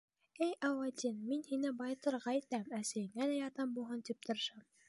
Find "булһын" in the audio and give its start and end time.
3.81-4.05